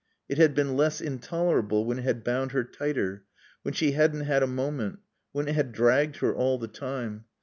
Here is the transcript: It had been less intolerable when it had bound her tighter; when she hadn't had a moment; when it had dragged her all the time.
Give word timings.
It 0.27 0.39
had 0.39 0.55
been 0.55 0.75
less 0.75 0.99
intolerable 0.99 1.85
when 1.85 1.99
it 1.99 2.05
had 2.05 2.23
bound 2.23 2.53
her 2.53 2.63
tighter; 2.63 3.23
when 3.61 3.75
she 3.75 3.91
hadn't 3.91 4.21
had 4.21 4.41
a 4.41 4.47
moment; 4.47 4.97
when 5.31 5.47
it 5.47 5.53
had 5.53 5.73
dragged 5.73 6.15
her 6.15 6.33
all 6.33 6.57
the 6.57 6.67
time. 6.67 7.25